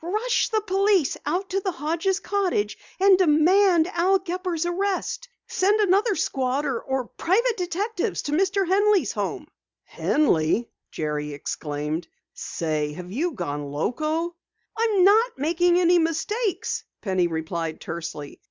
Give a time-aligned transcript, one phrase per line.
[0.03, 5.29] Rush the police out to the Hodges' cottage and demand Al Gepper's arrest!
[5.45, 8.67] Send another squad or some private detectives to Mr.
[8.67, 9.45] Henley's home."
[9.83, 12.07] "Henley!" Jerry exclaimed.
[12.33, 14.35] "Say, have you gone loco?"
[14.75, 18.39] "I'm not making any mistakes," Penny replied tersely.